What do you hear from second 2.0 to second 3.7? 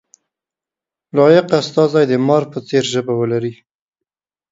د مار په څېر ژبه ولري.